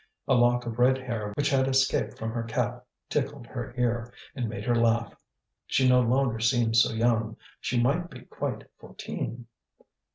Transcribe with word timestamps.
A 0.27 0.33
lock 0.33 0.65
of 0.65 0.79
red 0.79 0.97
hair 0.97 1.31
which 1.37 1.51
had 1.51 1.67
escaped 1.67 2.17
from 2.17 2.31
her 2.31 2.41
cap 2.41 2.87
tickled 3.07 3.45
her 3.45 3.71
ear 3.77 4.11
and 4.33 4.49
made 4.49 4.65
her 4.65 4.73
laugh. 4.73 5.13
She 5.67 5.87
no 5.87 6.01
longer 6.01 6.39
seemed 6.39 6.75
so 6.75 6.91
young, 6.91 7.37
she 7.59 7.79
might 7.79 8.09
be 8.09 8.21
quite 8.21 8.63
fourteen. 8.79 9.45